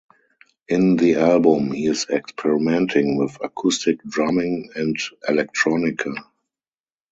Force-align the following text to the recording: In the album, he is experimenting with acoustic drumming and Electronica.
In 0.67 0.95
the 0.95 1.17
album, 1.17 1.73
he 1.73 1.85
is 1.85 2.07
experimenting 2.09 3.17
with 3.17 3.37
acoustic 3.39 3.99
drumming 4.01 4.71
and 4.73 4.97
Electronica. 5.29 6.15